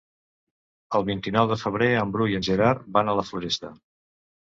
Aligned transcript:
El 0.99 1.05
vint-i-nou 1.09 1.51
de 1.53 1.59
febrer 1.65 1.91
en 2.01 2.17
Bru 2.17 2.29
i 2.35 2.41
en 2.43 2.51
Gerard 2.51 2.91
van 2.99 3.15
a 3.15 3.19
la 3.23 3.31
Floresta. 3.33 3.75